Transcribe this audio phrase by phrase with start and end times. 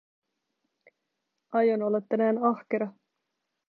[1.53, 2.93] Aion olla tänään ahkera.